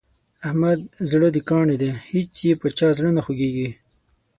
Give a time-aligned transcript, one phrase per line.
[0.03, 0.03] د
[0.47, 0.79] احمد
[1.11, 3.69] زړه د کاڼي دی هېڅ یې په چا زړه نه خوږېږي.